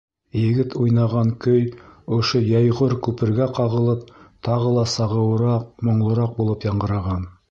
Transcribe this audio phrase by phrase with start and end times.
[0.43, 1.65] Егет уйнаған көй
[2.17, 4.09] ошо йәйғор-күпергә ҡағылып
[4.49, 7.33] тағы ла сағыуыраҡ, моңлораҡ булып яңғыраған.